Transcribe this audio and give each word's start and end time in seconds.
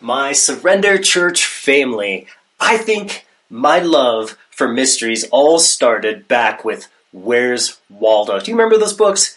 my 0.00 0.32
Surrender 0.32 0.98
Church 0.98 1.44
family. 1.44 2.26
I 2.58 2.78
think 2.78 3.26
my 3.48 3.78
love 3.78 4.36
for 4.50 4.68
mysteries 4.68 5.24
all 5.30 5.58
started 5.58 6.28
back 6.28 6.64
with 6.64 6.88
Where's 7.12 7.78
Waldo? 7.88 8.38
Do 8.40 8.50
you 8.50 8.56
remember 8.56 8.78
those 8.78 8.92
books? 8.92 9.36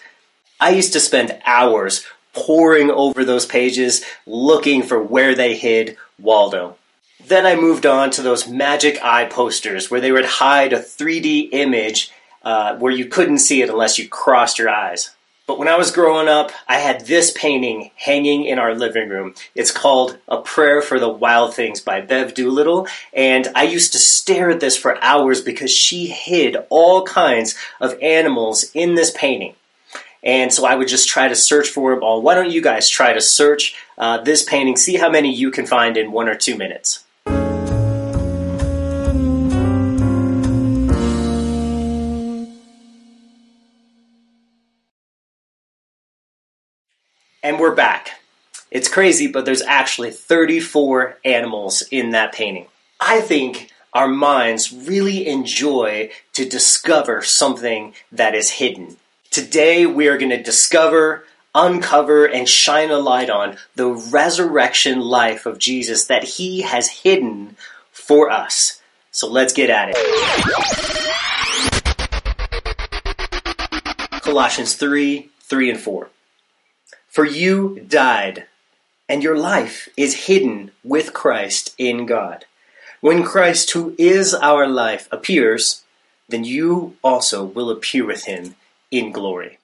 I 0.60 0.70
used 0.70 0.94
to 0.94 1.00
spend 1.00 1.42
hours 1.46 2.06
poring 2.34 2.90
over 2.90 3.26
those 3.26 3.46
pages 3.46 4.04
looking 4.26 4.84
for 4.84 5.02
where 5.02 5.36
they 5.36 5.56
hid 5.56 5.98
Waldo. 6.20 6.78
Then 7.26 7.46
I 7.46 7.56
moved 7.56 7.86
on 7.86 8.12
to 8.12 8.22
those 8.22 8.48
magic 8.48 9.04
eye 9.04 9.26
posters 9.26 9.90
where 9.90 10.02
they 10.02 10.12
would 10.12 10.26
hide 10.26 10.74
a 10.74 10.80
3D 10.80 11.50
image 11.52 12.12
uh, 12.44 12.76
where 12.78 12.92
you 12.92 13.06
couldn't 13.06 13.40
see 13.40 13.62
it 13.62 13.70
unless 13.70 13.98
you 13.98 14.08
crossed 14.08 14.60
your 14.60 14.70
eyes. 14.70 15.12
But 15.46 15.60
when 15.60 15.68
I 15.68 15.76
was 15.76 15.92
growing 15.92 16.30
up, 16.30 16.52
I 16.70 16.80
had 16.80 17.06
this 17.06 17.34
painting 17.36 17.92
hanging 17.98 18.46
in 18.46 18.60
our 18.60 18.74
living 18.74 19.10
room. 19.10 19.36
It's 19.54 19.72
called 19.72 20.18
A 20.30 20.38
Prayer 20.38 20.82
for 20.82 21.02
the 21.02 21.10
Wild 21.10 21.54
Things 21.54 21.82
by 21.82 22.00
Bev 22.00 22.34
Doolittle. 22.34 22.88
And 23.12 23.50
I 23.54 23.64
used 23.64 23.92
to 23.92 24.00
stare 24.00 24.52
at 24.52 24.62
this 24.62 24.78
for 24.78 25.04
hours 25.04 25.42
because 25.42 25.70
she 25.70 26.08
hid 26.08 26.56
all 26.70 27.04
kinds 27.04 27.56
of 27.82 28.02
animals 28.02 28.72
in 28.74 28.96
this 28.96 29.12
painting. 29.12 29.56
And 30.24 30.54
so 30.54 30.66
I 30.66 30.76
would 30.76 30.88
just 30.88 31.10
try 31.10 31.28
to 31.28 31.36
search 31.36 31.68
for 31.68 31.94
them 31.94 32.04
all. 32.04 32.22
Why 32.22 32.36
don't 32.36 32.50
you 32.50 32.62
guys 32.62 32.88
try 32.88 33.12
to 33.12 33.20
search 33.20 33.76
uh, 33.98 34.20
this 34.20 34.44
painting, 34.44 34.78
see 34.78 34.96
how 34.96 35.10
many 35.10 35.34
you 35.34 35.52
can 35.52 35.66
find 35.66 35.98
in 35.98 36.14
one 36.14 36.30
or 36.30 36.36
two 36.36 36.56
minutes? 36.56 37.03
And 47.46 47.60
we're 47.60 47.76
back. 47.76 48.22
It's 48.72 48.88
crazy, 48.88 49.28
but 49.28 49.44
there's 49.44 49.62
actually 49.62 50.12
34 50.12 51.18
animals 51.26 51.84
in 51.92 52.12
that 52.12 52.32
painting. 52.32 52.68
I 53.02 53.20
think 53.20 53.70
our 53.92 54.08
minds 54.08 54.72
really 54.72 55.28
enjoy 55.28 56.10
to 56.32 56.48
discover 56.48 57.22
something 57.22 57.96
that 58.14 58.34
is 58.34 58.50
hidden. 58.50 58.96
Today 59.30 59.86
we 59.86 60.08
are 60.08 60.18
going 60.18 60.30
to 60.30 60.42
discover, 60.42 61.26
uncover, 61.54 62.26
and 62.26 62.48
shine 62.48 62.92
a 62.92 62.98
light 62.98 63.30
on 63.30 63.58
the 63.76 63.90
resurrection 63.90 65.02
life 65.02 65.46
of 65.46 65.60
Jesus 65.60 66.06
that 66.06 66.24
he 66.24 66.62
has 66.62 66.88
hidden 66.88 67.58
for 67.92 68.30
us. 68.32 68.82
So 69.12 69.30
let's 69.30 69.52
get 69.52 69.70
at 69.70 69.90
it. 69.92 69.98
Colossians 74.22 74.76
3 74.76 75.30
3 75.42 75.70
and 75.70 75.80
4. 75.80 76.10
For 77.14 77.26
you 77.26 77.86
died, 77.88 78.46
and 79.08 79.22
your 79.22 79.38
life 79.38 79.88
is 79.96 80.26
hidden 80.26 80.72
with 80.84 81.14
Christ 81.14 81.76
in 81.78 82.08
God. 82.08 82.46
When 83.02 83.22
Christ, 83.22 83.70
who 83.70 83.94
is 84.00 84.34
our 84.34 84.66
life, 84.66 85.08
appears, 85.12 85.84
then 86.28 86.44
you 86.44 86.98
also 87.04 87.44
will 87.44 87.70
appear 87.70 88.04
with 88.04 88.26
him 88.26 88.56
in 88.90 89.12
glory. 89.12 89.60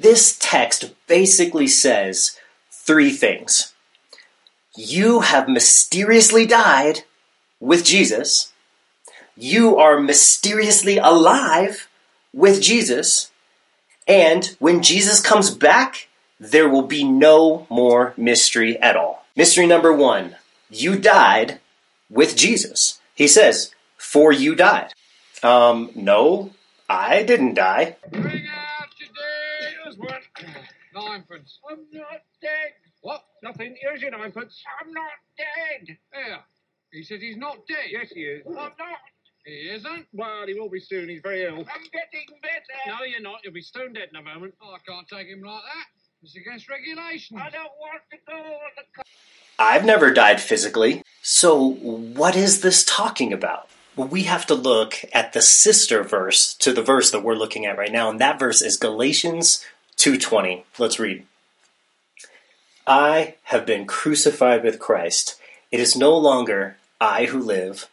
This 0.00 0.36
text 0.36 0.92
basically 1.06 1.68
says 1.68 2.40
three 2.72 3.12
things. 3.12 3.72
You 4.76 5.20
have 5.20 5.48
mysteriously 5.48 6.44
died 6.44 7.04
with 7.60 7.84
Jesus. 7.84 8.52
You 9.36 9.78
are 9.78 10.00
mysteriously 10.00 10.98
alive 10.98 11.88
with 12.32 12.60
Jesus. 12.60 13.30
And 14.08 14.56
when 14.58 14.82
Jesus 14.82 15.20
comes 15.20 15.48
back, 15.52 16.08
there 16.42 16.68
will 16.68 16.82
be 16.82 17.04
no 17.04 17.68
more 17.70 18.14
mystery 18.16 18.76
at 18.80 18.96
all. 18.96 19.24
Mystery 19.36 19.66
number 19.66 19.92
one 19.92 20.36
you 20.68 20.98
died 20.98 21.60
with 22.10 22.34
Jesus. 22.34 23.00
He 23.14 23.28
says, 23.28 23.72
For 23.96 24.32
you 24.32 24.54
died. 24.54 24.92
Um, 25.42 25.90
no, 25.94 26.50
I 26.88 27.22
didn't 27.22 27.54
die. 27.54 27.96
Bring 28.10 28.24
out 28.24 28.88
today. 28.98 29.76
Here's 29.84 29.98
one. 29.98 30.20
Ninepence. 30.94 31.58
I'm 31.70 31.86
not 31.92 32.22
dead. 32.40 32.72
What? 33.02 33.22
Nothing. 33.42 33.76
Here's 33.80 34.02
your 34.02 34.10
ninepence. 34.10 34.62
I'm 34.80 34.92
not 34.92 35.12
dead. 35.36 35.96
There. 36.12 36.38
He 36.90 37.02
says 37.02 37.20
he's 37.20 37.36
not 37.36 37.58
dead. 37.68 37.86
Yes, 37.90 38.10
he 38.12 38.22
is. 38.22 38.42
I'm 38.46 38.54
not. 38.54 38.98
He 39.44 39.70
isn't? 39.74 40.06
Well, 40.12 40.46
he 40.46 40.54
will 40.54 40.68
be 40.70 40.80
soon. 40.80 41.08
He's 41.08 41.22
very 41.22 41.44
ill. 41.44 41.58
I'm 41.58 41.84
getting 41.92 42.26
better. 42.42 42.78
No, 42.98 43.04
you're 43.04 43.20
not. 43.20 43.40
You'll 43.44 43.52
be 43.52 43.62
stone 43.62 43.92
dead 43.92 44.08
in 44.10 44.16
a 44.16 44.22
moment. 44.22 44.54
Oh, 44.62 44.74
I 44.74 44.78
can't 44.86 45.08
take 45.08 45.28
him 45.28 45.42
like 45.42 45.62
that. 45.62 46.01
It's 46.22 46.36
against 46.36 46.68
regulations. 46.68 47.40
I 47.42 47.50
don't 47.50 47.72
want 47.80 48.02
to 48.12 48.18
go 48.28 48.36
on 48.36 48.70
the. 48.76 49.02
I've 49.58 49.84
never 49.84 50.12
died 50.12 50.40
physically. 50.40 51.02
So, 51.20 51.58
what 51.58 52.36
is 52.36 52.60
this 52.60 52.84
talking 52.84 53.32
about? 53.32 53.68
Well, 53.96 54.06
we 54.06 54.22
have 54.22 54.46
to 54.46 54.54
look 54.54 55.04
at 55.12 55.32
the 55.32 55.42
sister 55.42 56.04
verse 56.04 56.54
to 56.54 56.72
the 56.72 56.82
verse 56.82 57.10
that 57.10 57.24
we're 57.24 57.34
looking 57.34 57.66
at 57.66 57.76
right 57.76 57.90
now, 57.90 58.08
and 58.08 58.20
that 58.20 58.38
verse 58.38 58.62
is 58.62 58.76
Galatians 58.76 59.64
2:20. 59.96 60.64
Let's 60.78 61.00
read. 61.00 61.26
I 62.86 63.34
have 63.44 63.66
been 63.66 63.86
crucified 63.86 64.62
with 64.62 64.78
Christ. 64.78 65.40
It 65.72 65.80
is 65.80 65.96
no 65.96 66.16
longer 66.16 66.76
I 67.00 67.26
who 67.26 67.40
live, 67.40 67.88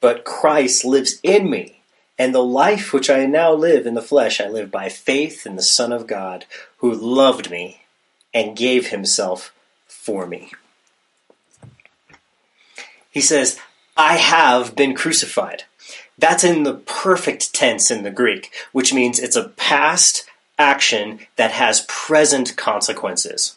but 0.00 0.24
Christ 0.24 0.86
lives 0.86 1.20
in 1.22 1.50
me. 1.50 1.82
And 2.18 2.34
the 2.34 2.44
life 2.44 2.92
which 2.92 3.10
I 3.10 3.26
now 3.26 3.52
live 3.52 3.86
in 3.86 3.94
the 3.94 4.02
flesh, 4.02 4.40
I 4.40 4.48
live 4.48 4.70
by 4.70 4.88
faith 4.88 5.46
in 5.46 5.56
the 5.56 5.62
Son 5.62 5.92
of 5.92 6.06
God, 6.06 6.44
who 6.78 6.92
loved 6.94 7.50
me 7.50 7.82
and 8.32 8.56
gave 8.56 8.88
himself 8.88 9.52
for 9.86 10.26
me. 10.26 10.52
He 13.10 13.20
says, 13.20 13.58
I 13.96 14.16
have 14.16 14.74
been 14.74 14.94
crucified. 14.94 15.64
That's 16.18 16.44
in 16.44 16.62
the 16.62 16.74
perfect 16.74 17.52
tense 17.52 17.90
in 17.90 18.02
the 18.02 18.10
Greek, 18.10 18.52
which 18.72 18.92
means 18.92 19.18
it's 19.18 19.36
a 19.36 19.48
past 19.50 20.24
action 20.58 21.20
that 21.36 21.52
has 21.52 21.86
present 21.88 22.56
consequences. 22.56 23.56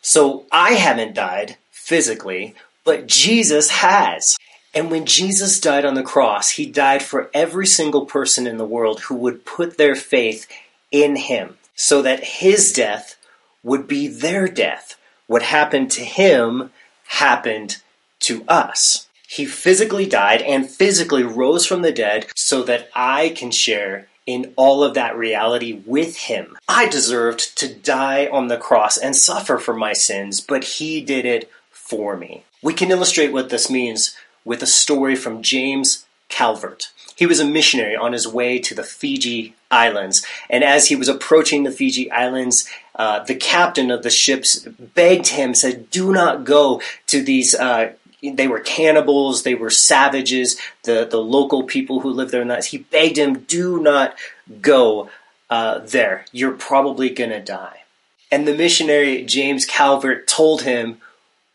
So 0.00 0.46
I 0.50 0.72
haven't 0.72 1.14
died 1.14 1.56
physically, 1.70 2.54
but 2.84 3.06
Jesus 3.06 3.70
has. 3.70 4.36
And 4.74 4.90
when 4.90 5.04
Jesus 5.06 5.60
died 5.60 5.84
on 5.84 5.94
the 5.94 6.02
cross, 6.02 6.50
he 6.50 6.66
died 6.66 7.02
for 7.02 7.30
every 7.34 7.66
single 7.66 8.06
person 8.06 8.46
in 8.46 8.56
the 8.56 8.64
world 8.64 9.00
who 9.00 9.14
would 9.16 9.44
put 9.44 9.76
their 9.76 9.94
faith 9.94 10.46
in 10.90 11.16
him, 11.16 11.56
so 11.74 12.02
that 12.02 12.24
his 12.24 12.72
death 12.72 13.16
would 13.62 13.86
be 13.86 14.08
their 14.08 14.48
death. 14.48 14.96
What 15.26 15.42
happened 15.42 15.90
to 15.92 16.04
him 16.04 16.70
happened 17.04 17.78
to 18.20 18.44
us. 18.48 19.08
He 19.26 19.46
physically 19.46 20.06
died 20.06 20.42
and 20.42 20.68
physically 20.68 21.22
rose 21.22 21.66
from 21.66 21.82
the 21.82 21.92
dead 21.92 22.26
so 22.34 22.62
that 22.64 22.88
I 22.94 23.30
can 23.30 23.50
share 23.50 24.08
in 24.26 24.52
all 24.56 24.84
of 24.84 24.94
that 24.94 25.16
reality 25.16 25.80
with 25.84 26.16
him. 26.16 26.56
I 26.68 26.86
deserved 26.88 27.56
to 27.58 27.74
die 27.74 28.28
on 28.30 28.48
the 28.48 28.56
cross 28.56 28.96
and 28.96 29.16
suffer 29.16 29.58
for 29.58 29.74
my 29.74 29.94
sins, 29.94 30.40
but 30.40 30.64
he 30.64 31.00
did 31.00 31.24
it 31.24 31.50
for 31.70 32.16
me. 32.16 32.44
We 32.62 32.74
can 32.74 32.90
illustrate 32.90 33.32
what 33.32 33.48
this 33.48 33.68
means 33.68 34.16
with 34.44 34.62
a 34.62 34.66
story 34.66 35.16
from 35.16 35.42
James 35.42 36.06
Calvert. 36.28 36.90
He 37.14 37.26
was 37.26 37.40
a 37.40 37.44
missionary 37.44 37.94
on 37.94 38.12
his 38.12 38.26
way 38.26 38.58
to 38.60 38.74
the 38.74 38.82
Fiji 38.82 39.54
Islands, 39.70 40.24
and 40.48 40.64
as 40.64 40.88
he 40.88 40.96
was 40.96 41.08
approaching 41.08 41.62
the 41.62 41.70
Fiji 41.70 42.10
Islands, 42.10 42.68
uh, 42.96 43.22
the 43.24 43.34
captain 43.34 43.90
of 43.90 44.02
the 44.02 44.10
ships 44.10 44.66
begged 44.94 45.28
him, 45.28 45.54
said, 45.54 45.90
"Do 45.90 46.12
not 46.12 46.44
go 46.44 46.80
to 47.08 47.22
these." 47.22 47.54
Uh, 47.54 47.92
they 48.22 48.48
were 48.48 48.60
cannibals, 48.60 49.42
they 49.42 49.54
were 49.54 49.70
savages, 49.70 50.56
the, 50.84 51.04
the 51.10 51.18
local 51.18 51.64
people 51.64 52.00
who 52.00 52.10
lived 52.10 52.30
there. 52.30 52.42
And 52.42 52.64
he 52.64 52.78
begged 52.78 53.18
him, 53.18 53.40
"Do 53.40 53.80
not 53.80 54.14
go 54.60 55.10
uh, 55.50 55.80
there. 55.80 56.24
You're 56.32 56.52
probably 56.52 57.10
gonna 57.10 57.42
die." 57.42 57.82
And 58.30 58.48
the 58.48 58.54
missionary 58.54 59.22
James 59.24 59.66
Calvert 59.66 60.26
told 60.26 60.62
him, 60.62 61.00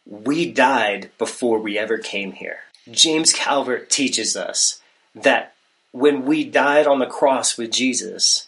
"We 0.06 0.52
died 0.52 1.10
before 1.18 1.60
we 1.60 1.78
ever 1.78 1.98
came 1.98 2.34
here." 2.34 2.60
James 2.92 3.34
Calvert 3.34 3.90
teaches 3.90 4.36
us 4.36 4.82
that 5.16 5.54
when 5.92 6.26
we 6.26 6.44
died 6.44 6.88
on 6.88 7.00
the 7.00 7.06
cross 7.06 7.58
with 7.58 7.72
Jesus, 7.72 8.48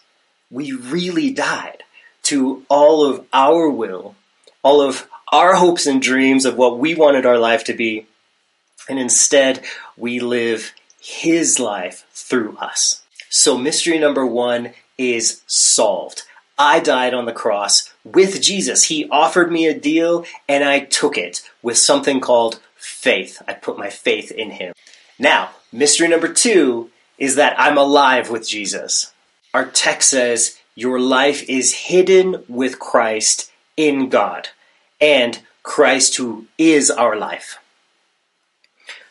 we 0.51 0.71
really 0.71 1.31
died 1.31 1.83
to 2.23 2.63
all 2.69 3.05
of 3.05 3.25
our 3.33 3.69
will, 3.69 4.15
all 4.63 4.81
of 4.81 5.07
our 5.31 5.55
hopes 5.55 5.85
and 5.85 6.01
dreams 6.01 6.45
of 6.45 6.57
what 6.57 6.79
we 6.79 6.95
wanted 6.95 7.25
our 7.25 7.37
life 7.37 7.63
to 7.65 7.73
be, 7.73 8.05
and 8.87 8.99
instead 8.99 9.63
we 9.97 10.19
live 10.19 10.73
His 10.99 11.59
life 11.59 12.05
through 12.11 12.57
us. 12.57 13.03
So, 13.29 13.57
mystery 13.57 13.99
number 13.99 14.25
one 14.25 14.73
is 14.97 15.41
solved. 15.47 16.23
I 16.57 16.79
died 16.79 17.13
on 17.13 17.25
the 17.25 17.31
cross 17.31 17.93
with 18.03 18.41
Jesus. 18.41 18.85
He 18.85 19.07
offered 19.09 19.51
me 19.51 19.67
a 19.67 19.79
deal, 19.79 20.25
and 20.47 20.63
I 20.63 20.79
took 20.81 21.17
it 21.17 21.41
with 21.61 21.77
something 21.77 22.19
called 22.19 22.59
faith. 22.79 23.41
I 23.47 23.53
put 23.53 23.77
my 23.77 23.89
faith 23.89 24.31
in 24.31 24.51
him. 24.51 24.73
Now, 25.17 25.51
mystery 25.71 26.07
number 26.07 26.31
two 26.31 26.89
is 27.17 27.35
that 27.35 27.59
I'm 27.59 27.77
alive 27.77 28.29
with 28.29 28.47
Jesus. 28.47 29.13
Our 29.53 29.65
text 29.65 30.09
says, 30.09 30.57
Your 30.75 30.99
life 30.99 31.47
is 31.49 31.73
hidden 31.73 32.43
with 32.47 32.79
Christ 32.79 33.51
in 33.75 34.09
God, 34.09 34.49
and 35.01 35.41
Christ 35.63 36.15
who 36.17 36.47
is 36.57 36.89
our 36.89 37.15
life. 37.15 37.59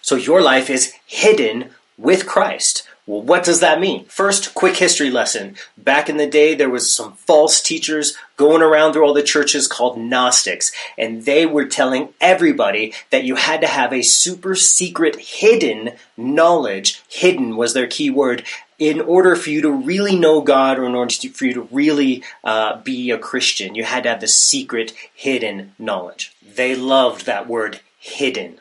So 0.00 0.16
your 0.16 0.40
life 0.40 0.70
is 0.70 0.94
hidden 1.06 1.70
with 1.98 2.26
Christ. 2.26 2.87
Well, 3.08 3.22
what 3.22 3.42
does 3.42 3.60
that 3.60 3.80
mean? 3.80 4.04
First, 4.04 4.52
quick 4.52 4.76
history 4.76 5.10
lesson. 5.10 5.56
Back 5.78 6.10
in 6.10 6.18
the 6.18 6.26
day, 6.26 6.54
there 6.54 6.68
was 6.68 6.92
some 6.94 7.14
false 7.14 7.62
teachers 7.62 8.14
going 8.36 8.60
around 8.60 8.92
through 8.92 9.06
all 9.06 9.14
the 9.14 9.22
churches 9.22 9.66
called 9.66 9.98
Gnostics, 9.98 10.72
and 10.98 11.24
they 11.24 11.46
were 11.46 11.64
telling 11.64 12.10
everybody 12.20 12.92
that 13.08 13.24
you 13.24 13.36
had 13.36 13.62
to 13.62 13.66
have 13.66 13.94
a 13.94 14.02
super 14.02 14.54
secret 14.54 15.16
hidden 15.16 15.92
knowledge. 16.18 17.02
Hidden 17.08 17.56
was 17.56 17.72
their 17.72 17.86
key 17.86 18.10
word 18.10 18.44
in 18.78 19.00
order 19.00 19.34
for 19.36 19.48
you 19.48 19.62
to 19.62 19.72
really 19.72 20.14
know 20.14 20.42
God 20.42 20.78
or 20.78 20.84
in 20.84 20.94
order 20.94 21.14
for 21.30 21.46
you 21.46 21.54
to 21.54 21.68
really 21.72 22.22
uh, 22.44 22.78
be 22.82 23.10
a 23.10 23.16
Christian, 23.16 23.74
you 23.74 23.84
had 23.84 24.02
to 24.02 24.10
have 24.10 24.20
the 24.20 24.28
secret, 24.28 24.92
hidden 25.14 25.72
knowledge. 25.78 26.36
They 26.42 26.76
loved 26.76 27.24
that 27.24 27.48
word 27.48 27.80
hidden. 27.98 28.60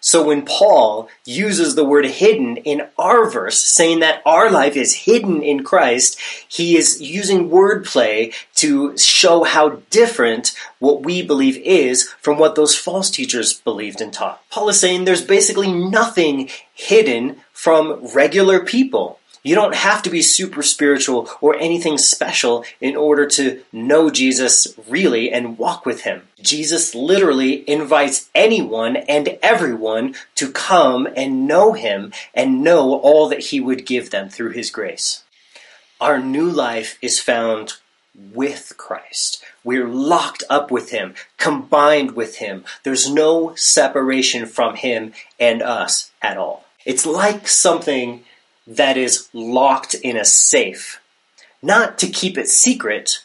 So 0.00 0.24
when 0.24 0.44
Paul 0.44 1.08
uses 1.24 1.74
the 1.74 1.84
word 1.84 2.06
hidden 2.06 2.56
in 2.58 2.88
our 2.98 3.28
verse, 3.30 3.60
saying 3.60 4.00
that 4.00 4.22
our 4.26 4.50
life 4.50 4.76
is 4.76 4.94
hidden 4.94 5.42
in 5.42 5.64
Christ, 5.64 6.18
he 6.48 6.76
is 6.76 7.00
using 7.00 7.50
wordplay 7.50 8.34
to 8.56 8.96
show 8.98 9.44
how 9.44 9.80
different 9.90 10.54
what 10.78 11.02
we 11.02 11.22
believe 11.22 11.56
is 11.58 12.08
from 12.20 12.38
what 12.38 12.54
those 12.54 12.76
false 12.76 13.10
teachers 13.10 13.54
believed 13.54 14.00
and 14.00 14.12
taught. 14.12 14.42
Paul 14.50 14.68
is 14.68 14.80
saying 14.80 15.04
there's 15.04 15.24
basically 15.24 15.72
nothing 15.72 16.48
hidden 16.74 17.36
from 17.52 18.06
regular 18.14 18.60
people. 18.60 19.18
You 19.44 19.54
don't 19.54 19.74
have 19.74 20.02
to 20.02 20.10
be 20.10 20.22
super 20.22 20.62
spiritual 20.62 21.28
or 21.40 21.54
anything 21.54 21.98
special 21.98 22.64
in 22.80 22.96
order 22.96 23.26
to 23.26 23.62
know 23.72 24.10
Jesus 24.10 24.66
really 24.88 25.30
and 25.30 25.58
walk 25.58 25.84
with 25.84 26.00
him. 26.00 26.22
Jesus 26.40 26.94
literally 26.94 27.68
invites 27.68 28.30
anyone 28.34 28.96
and 28.96 29.38
everyone 29.42 30.14
to 30.36 30.50
come 30.50 31.06
and 31.14 31.46
know 31.46 31.74
him 31.74 32.12
and 32.32 32.64
know 32.64 32.94
all 32.94 33.28
that 33.28 33.46
he 33.46 33.60
would 33.60 33.84
give 33.84 34.10
them 34.10 34.30
through 34.30 34.50
his 34.50 34.70
grace. 34.70 35.24
Our 36.00 36.18
new 36.18 36.50
life 36.50 36.98
is 37.02 37.20
found 37.20 37.74
with 38.14 38.74
Christ. 38.76 39.44
We're 39.62 39.88
locked 39.88 40.44
up 40.48 40.70
with 40.70 40.90
Him, 40.90 41.14
combined 41.36 42.12
with 42.12 42.36
Him. 42.36 42.64
There's 42.82 43.10
no 43.10 43.54
separation 43.56 44.46
from 44.46 44.76
Him 44.76 45.12
and 45.38 45.62
us 45.62 46.12
at 46.22 46.36
all. 46.36 46.64
It's 46.84 47.06
like 47.06 47.48
something 47.48 48.24
that 48.66 48.96
is 48.96 49.28
locked 49.32 49.94
in 49.94 50.16
a 50.16 50.24
safe, 50.24 51.00
not 51.62 51.98
to 51.98 52.06
keep 52.06 52.38
it 52.38 52.48
secret, 52.48 53.20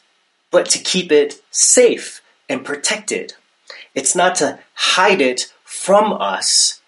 but 0.51 0.67
to 0.69 0.79
keep 0.79 1.11
it 1.11 1.41
safe 1.51 2.21
and 2.47 2.65
protected. 2.65 3.33
It's 3.95 4.15
not 4.15 4.35
to 4.35 4.59
hide 4.73 5.21
it 5.21 5.53
from 5.63 6.13
us, 6.13 6.81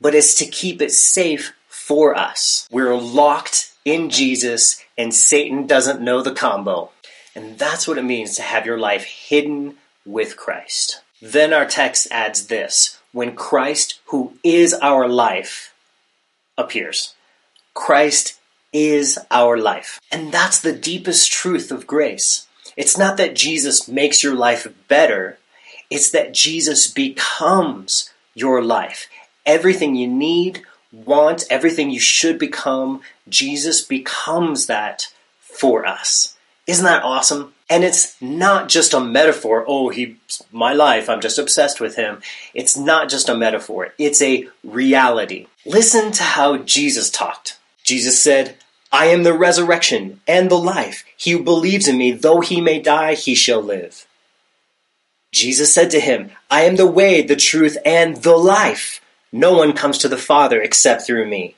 but 0.00 0.14
it's 0.14 0.34
to 0.34 0.46
keep 0.46 0.80
it 0.82 0.92
safe 0.92 1.52
for 1.68 2.16
us. 2.16 2.68
We're 2.70 2.96
locked 2.96 3.72
in 3.84 4.10
Jesus, 4.10 4.82
and 4.98 5.14
Satan 5.14 5.66
doesn't 5.66 6.00
know 6.00 6.22
the 6.22 6.34
combo. 6.34 6.90
And 7.34 7.58
that's 7.58 7.86
what 7.86 7.98
it 7.98 8.04
means 8.04 8.34
to 8.36 8.42
have 8.42 8.66
your 8.66 8.78
life 8.78 9.04
hidden 9.04 9.76
with 10.04 10.36
Christ. 10.36 11.02
Then 11.20 11.52
our 11.52 11.66
text 11.66 12.08
adds 12.10 12.46
this 12.46 12.98
when 13.12 13.36
Christ, 13.36 14.00
who 14.06 14.34
is 14.42 14.74
our 14.74 15.08
life, 15.08 15.74
appears. 16.58 17.14
Christ 17.76 18.40
is 18.72 19.18
our 19.30 19.56
life. 19.56 20.00
And 20.10 20.32
that's 20.32 20.60
the 20.60 20.72
deepest 20.72 21.30
truth 21.30 21.70
of 21.70 21.86
grace. 21.86 22.48
It's 22.76 22.98
not 22.98 23.16
that 23.18 23.36
Jesus 23.36 23.86
makes 23.86 24.24
your 24.24 24.34
life 24.34 24.66
better, 24.88 25.38
it's 25.88 26.10
that 26.10 26.34
Jesus 26.34 26.88
becomes 26.88 28.10
your 28.34 28.62
life. 28.64 29.08
Everything 29.44 29.94
you 29.94 30.08
need, 30.08 30.62
want, 30.90 31.44
everything 31.48 31.90
you 31.90 32.00
should 32.00 32.38
become, 32.38 33.02
Jesus 33.28 33.82
becomes 33.82 34.66
that 34.66 35.12
for 35.38 35.86
us. 35.86 36.36
Isn't 36.66 36.84
that 36.86 37.04
awesome? 37.04 37.52
And 37.70 37.84
it's 37.84 38.20
not 38.20 38.68
just 38.68 38.94
a 38.94 39.00
metaphor. 39.00 39.64
Oh, 39.68 39.90
he's 39.90 40.42
my 40.50 40.72
life. 40.72 41.08
I'm 41.08 41.20
just 41.20 41.38
obsessed 41.38 41.80
with 41.80 41.94
him. 41.96 42.20
It's 42.54 42.76
not 42.76 43.08
just 43.08 43.28
a 43.28 43.36
metaphor. 43.36 43.92
It's 43.98 44.22
a 44.22 44.48
reality. 44.64 45.46
Listen 45.64 46.10
to 46.12 46.22
how 46.22 46.58
Jesus 46.58 47.10
talked. 47.10 47.58
Jesus 47.86 48.20
said, 48.20 48.56
I 48.92 49.06
am 49.06 49.22
the 49.22 49.32
resurrection 49.32 50.20
and 50.26 50.50
the 50.50 50.58
life. 50.58 51.04
He 51.16 51.30
who 51.30 51.42
believes 51.42 51.88
in 51.88 51.96
me, 51.96 52.12
though 52.12 52.40
he 52.40 52.60
may 52.60 52.80
die, 52.80 53.14
he 53.14 53.34
shall 53.34 53.62
live. 53.62 54.06
Jesus 55.32 55.72
said 55.72 55.90
to 55.92 56.00
him, 56.00 56.30
I 56.50 56.62
am 56.62 56.76
the 56.76 56.86
way, 56.86 57.22
the 57.22 57.36
truth, 57.36 57.78
and 57.84 58.16
the 58.16 58.36
life. 58.36 59.00
No 59.32 59.56
one 59.56 59.72
comes 59.72 59.98
to 59.98 60.08
the 60.08 60.16
Father 60.18 60.60
except 60.60 61.02
through 61.02 61.28
me. 61.28 61.56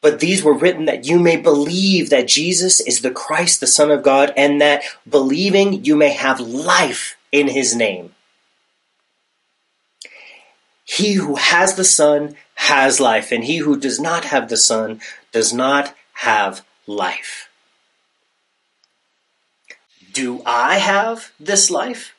But 0.00 0.20
these 0.20 0.42
were 0.42 0.56
written 0.56 0.84
that 0.86 1.06
you 1.06 1.18
may 1.18 1.36
believe 1.36 2.10
that 2.10 2.28
Jesus 2.28 2.80
is 2.80 3.00
the 3.00 3.10
Christ, 3.10 3.60
the 3.60 3.66
Son 3.66 3.90
of 3.90 4.02
God, 4.02 4.32
and 4.36 4.60
that 4.60 4.82
believing 5.08 5.84
you 5.84 5.96
may 5.96 6.10
have 6.10 6.40
life 6.40 7.16
in 7.32 7.48
his 7.48 7.74
name. 7.74 8.14
He 10.84 11.14
who 11.14 11.36
has 11.36 11.76
the 11.76 11.84
Son 11.84 12.36
has 12.64 12.98
life, 13.00 13.30
and 13.30 13.44
he 13.44 13.58
who 13.58 13.78
does 13.78 14.00
not 14.00 14.24
have 14.24 14.48
the 14.48 14.56
Son 14.56 15.00
does 15.32 15.52
not 15.52 15.94
have 16.14 16.64
life. 16.86 17.48
Do 20.12 20.42
I 20.46 20.78
have 20.78 21.32
this 21.40 21.70
life? 21.70 22.14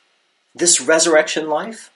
This 0.54 0.80
resurrection 0.80 1.48
life? 1.48 1.90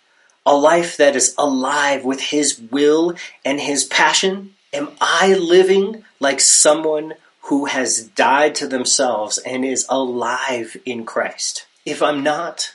A 0.47 0.57
life 0.57 0.97
that 0.97 1.15
is 1.15 1.35
alive 1.37 2.05
with 2.05 2.21
His 2.21 2.59
will 2.59 3.15
and 3.45 3.61
His 3.61 3.85
passion? 3.85 4.55
Am 4.73 4.89
I 5.01 5.35
living 5.35 6.05
like 6.19 6.41
someone 6.41 7.15
who 7.43 7.67
has 7.67 8.09
died 8.09 8.55
to 8.57 8.67
themselves 8.67 9.37
and 9.39 9.65
is 9.65 9.87
alive 9.91 10.77
in 10.87 11.05
Christ? 11.05 11.67
If 11.85 12.03
I'm 12.03 12.23
not, 12.23 12.75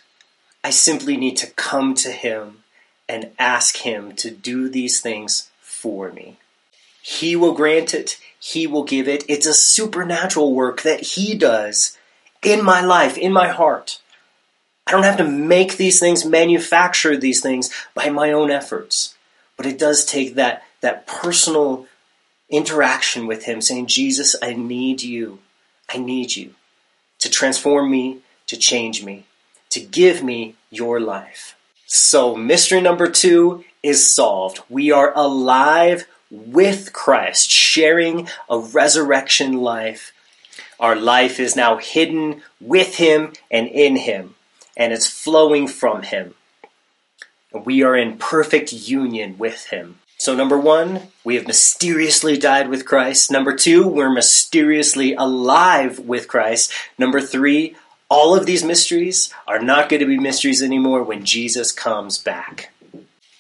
I 0.64 0.70
simply 0.70 1.18
need 1.18 1.38
to 1.38 1.48
come 1.48 1.96
to 1.96 2.12
Him 2.12 2.64
and 3.10 3.32
ask 3.40 3.78
Him 3.78 4.14
to 4.18 4.30
do 4.30 4.70
these 4.70 5.02
things 5.02 5.50
for 5.86 6.12
me. 6.12 6.36
He 7.04 7.36
will 7.36 7.54
grant 7.54 7.94
it. 7.94 8.18
He 8.40 8.66
will 8.66 8.84
give 8.84 9.08
it. 9.08 9.24
It's 9.30 9.46
a 9.46 9.54
supernatural 9.54 10.52
work 10.52 10.82
that 10.82 11.02
He 11.02 11.38
does 11.38 11.96
in 12.42 12.66
my 12.66 12.82
life, 12.82 13.20
in 13.20 13.32
my 13.32 13.50
heart. 13.50 14.02
I 14.88 14.92
don't 14.92 15.04
have 15.04 15.18
to 15.18 15.28
make 15.28 15.78
these 15.78 16.00
things, 16.00 16.26
manufacture 16.26 17.16
these 17.16 17.40
things 17.40 17.70
by 17.94 18.10
my 18.10 18.32
own 18.32 18.50
efforts. 18.50 19.14
But 19.58 19.68
it 19.68 19.78
does 19.78 20.06
take 20.06 20.34
that, 20.34 20.64
that 20.82 21.06
personal 21.06 21.86
interaction 22.50 23.28
with 23.28 23.44
Him 23.46 23.62
saying, 23.62 23.86
Jesus, 23.86 24.36
I 24.42 24.54
need 24.54 25.04
you. 25.04 25.38
I 25.88 26.00
need 26.00 26.36
you 26.36 26.56
to 27.20 27.30
transform 27.30 27.92
me, 27.92 28.22
to 28.48 28.58
change 28.58 29.04
me, 29.04 29.26
to 29.70 29.80
give 29.80 30.24
me 30.24 30.56
your 30.72 31.00
life. 31.00 31.56
So, 31.88 32.36
mystery 32.36 32.82
number 32.82 33.08
two 33.08 33.64
is 33.84 34.12
solved. 34.12 34.60
We 34.70 34.92
are 34.92 35.14
alive 35.16 36.08
with 36.32 36.94
Christ, 36.94 37.52
sharing 37.52 38.28
a 38.50 38.58
resurrection 38.58 39.54
life. 39.54 40.12
Our 40.80 40.96
life 40.96 41.40
is 41.40 41.56
now 41.56 41.78
hidden 41.78 42.42
with 42.60 42.96
Him 42.96 43.34
and 43.52 43.68
in 43.68 43.98
Him, 43.98 44.36
and 44.76 44.94
it's 44.94 45.08
flowing 45.08 45.68
from 45.68 46.02
Him. 46.02 46.34
We 47.54 47.84
are 47.84 47.96
in 47.96 48.18
perfect 48.18 48.74
union 48.74 49.38
with 49.38 49.68
Him. 49.68 50.00
So, 50.18 50.34
number 50.34 50.58
one, 50.58 51.10
we 51.24 51.36
have 51.36 51.46
mysteriously 51.46 52.38
died 52.38 52.70
with 52.70 52.86
Christ. 52.86 53.30
Number 53.30 53.56
two, 53.56 53.88
we're 53.88 54.12
mysteriously 54.12 55.14
alive 55.14 56.00
with 56.00 56.28
Christ. 56.28 56.72
Number 56.98 57.22
three, 57.22 57.76
all 58.16 58.34
of 58.34 58.46
these 58.46 58.64
mysteries 58.64 59.30
are 59.46 59.60
not 59.60 59.90
going 59.90 60.00
to 60.00 60.06
be 60.06 60.18
mysteries 60.18 60.64
anymore 60.64 61.04
when 61.04 61.26
Jesus 61.26 61.74
comes 61.74 62.18
back. 62.18 62.72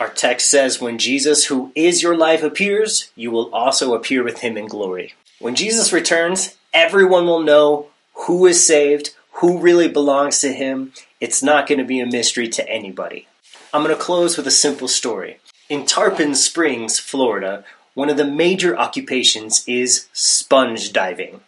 Our 0.01 0.10
text 0.10 0.51
says, 0.51 0.82
When 0.82 0.98
Jesus, 0.98 1.46
who 1.46 1.72
is 1.75 2.03
your 2.03 2.17
life, 2.17 2.44
appears, 2.44 3.10
you 3.15 3.32
will 3.32 3.50
also 3.55 3.94
appear 3.94 4.22
with 4.22 4.41
him 4.41 4.58
in 4.58 4.67
glory. 4.67 5.13
When 5.39 5.55
Jesus 5.55 5.94
returns, 5.94 6.58
everyone 6.74 7.25
will 7.25 7.39
know 7.39 7.88
who 8.25 8.46
is 8.46 8.67
saved, 8.67 9.15
who 9.36 9.60
really 9.60 9.88
belongs 9.88 10.39
to 10.41 10.51
him. 10.51 10.91
It's 11.22 11.41
not 11.41 11.67
going 11.67 11.79
to 11.79 11.86
be 11.86 12.01
a 12.01 12.05
mystery 12.05 12.50
to 12.50 12.70
anybody. 12.70 13.29
I'm 13.74 13.82
going 13.82 13.96
to 13.96 14.01
close 14.01 14.36
with 14.36 14.46
a 14.46 14.51
simple 14.51 14.89
story. 14.89 15.39
In 15.70 15.86
Tarpon 15.86 16.36
Springs, 16.36 17.00
Florida, 17.00 17.63
one 17.94 18.10
of 18.10 18.17
the 18.17 18.25
major 18.25 18.77
occupations 18.77 19.63
is 19.67 20.10
sponge 20.12 20.91
diving. 20.91 21.39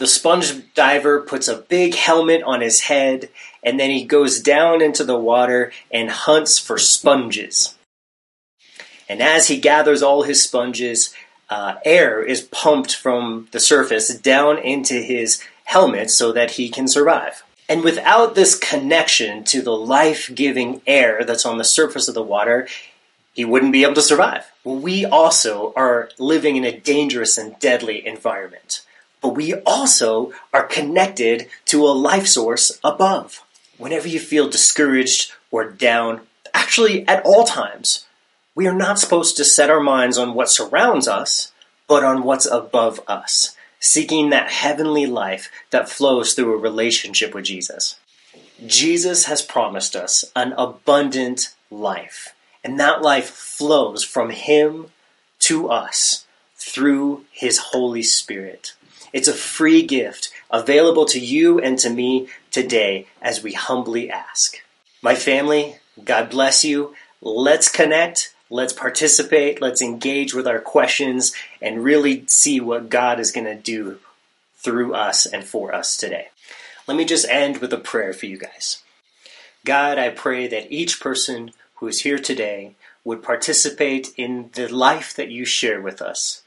The 0.00 0.06
sponge 0.06 0.72
diver 0.72 1.20
puts 1.20 1.46
a 1.46 1.58
big 1.58 1.94
helmet 1.94 2.42
on 2.42 2.62
his 2.62 2.80
head 2.80 3.28
and 3.62 3.78
then 3.78 3.90
he 3.90 4.06
goes 4.06 4.40
down 4.40 4.80
into 4.80 5.04
the 5.04 5.18
water 5.18 5.72
and 5.90 6.10
hunts 6.10 6.58
for 6.58 6.78
sponges. 6.78 7.76
And 9.10 9.20
as 9.20 9.48
he 9.48 9.60
gathers 9.60 10.02
all 10.02 10.22
his 10.22 10.42
sponges, 10.42 11.14
uh, 11.50 11.74
air 11.84 12.22
is 12.22 12.40
pumped 12.40 12.96
from 12.96 13.48
the 13.52 13.60
surface 13.60 14.08
down 14.16 14.56
into 14.56 14.94
his 15.02 15.42
helmet 15.64 16.10
so 16.10 16.32
that 16.32 16.52
he 16.52 16.70
can 16.70 16.88
survive. 16.88 17.44
And 17.68 17.84
without 17.84 18.34
this 18.34 18.58
connection 18.58 19.44
to 19.44 19.60
the 19.60 19.76
life 19.76 20.34
giving 20.34 20.80
air 20.86 21.24
that's 21.26 21.44
on 21.44 21.58
the 21.58 21.62
surface 21.62 22.08
of 22.08 22.14
the 22.14 22.22
water, 22.22 22.66
he 23.34 23.44
wouldn't 23.44 23.72
be 23.72 23.82
able 23.82 23.96
to 23.96 24.02
survive. 24.02 24.50
We 24.64 25.04
also 25.04 25.74
are 25.76 26.08
living 26.18 26.56
in 26.56 26.64
a 26.64 26.80
dangerous 26.80 27.36
and 27.36 27.58
deadly 27.58 28.06
environment, 28.06 28.80
but 29.20 29.30
we 29.30 29.54
also 29.54 30.32
are 30.52 30.66
connected 30.66 31.48
to 31.66 31.84
a 31.84 31.88
life 31.88 32.26
source 32.26 32.78
above. 32.82 33.42
Whenever 33.78 34.08
you 34.08 34.20
feel 34.20 34.48
discouraged 34.48 35.32
or 35.50 35.70
down, 35.70 36.20
actually 36.54 37.06
at 37.08 37.24
all 37.24 37.44
times, 37.44 38.06
we 38.54 38.66
are 38.66 38.74
not 38.74 38.98
supposed 38.98 39.36
to 39.36 39.44
set 39.44 39.70
our 39.70 39.80
minds 39.80 40.18
on 40.18 40.34
what 40.34 40.50
surrounds 40.50 41.08
us, 41.08 41.52
but 41.88 42.04
on 42.04 42.22
what's 42.22 42.46
above 42.46 43.00
us, 43.08 43.56
seeking 43.78 44.30
that 44.30 44.50
heavenly 44.50 45.06
life 45.06 45.50
that 45.70 45.88
flows 45.88 46.34
through 46.34 46.54
a 46.54 46.58
relationship 46.58 47.34
with 47.34 47.44
Jesus. 47.44 47.98
Jesus 48.66 49.24
has 49.24 49.40
promised 49.40 49.96
us 49.96 50.24
an 50.36 50.52
abundant 50.58 51.54
life, 51.70 52.34
and 52.62 52.78
that 52.78 53.02
life 53.02 53.30
flows 53.30 54.04
from 54.04 54.30
Him 54.30 54.88
to 55.40 55.70
us 55.70 56.26
through 56.56 57.24
His 57.32 57.58
Holy 57.58 58.02
Spirit. 58.02 58.74
It's 59.12 59.28
a 59.28 59.32
free 59.32 59.82
gift 59.82 60.32
available 60.50 61.04
to 61.06 61.20
you 61.20 61.58
and 61.58 61.78
to 61.78 61.90
me 61.90 62.28
today 62.50 63.06
as 63.20 63.42
we 63.42 63.52
humbly 63.52 64.10
ask. 64.10 64.56
My 65.02 65.14
family, 65.14 65.76
God 66.04 66.30
bless 66.30 66.64
you. 66.64 66.94
Let's 67.20 67.68
connect. 67.68 68.34
Let's 68.50 68.72
participate. 68.72 69.60
Let's 69.60 69.82
engage 69.82 70.34
with 70.34 70.46
our 70.46 70.60
questions 70.60 71.32
and 71.62 71.84
really 71.84 72.24
see 72.26 72.60
what 72.60 72.90
God 72.90 73.20
is 73.20 73.32
going 73.32 73.46
to 73.46 73.54
do 73.54 73.98
through 74.56 74.94
us 74.94 75.26
and 75.26 75.44
for 75.44 75.74
us 75.74 75.96
today. 75.96 76.28
Let 76.86 76.96
me 76.96 77.04
just 77.04 77.28
end 77.28 77.58
with 77.58 77.72
a 77.72 77.78
prayer 77.78 78.12
for 78.12 78.26
you 78.26 78.36
guys. 78.36 78.82
God, 79.64 79.98
I 79.98 80.10
pray 80.10 80.48
that 80.48 80.72
each 80.72 81.00
person 81.00 81.52
who 81.76 81.86
is 81.86 82.02
here 82.02 82.18
today 82.18 82.74
would 83.04 83.22
participate 83.22 84.12
in 84.16 84.50
the 84.54 84.68
life 84.68 85.14
that 85.14 85.30
you 85.30 85.44
share 85.44 85.80
with 85.80 86.02
us. 86.02 86.42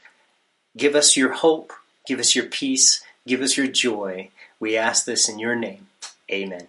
Give 0.76 0.94
us 0.94 1.16
your 1.16 1.32
hope, 1.32 1.72
give 2.06 2.18
us 2.20 2.34
your 2.34 2.46
peace, 2.46 3.02
give 3.26 3.42
us 3.42 3.56
your 3.56 3.66
joy. 3.66 4.30
We 4.60 4.76
ask 4.76 5.04
this 5.04 5.28
in 5.28 5.38
your 5.38 5.56
name. 5.56 5.88
Amen. 6.30 6.68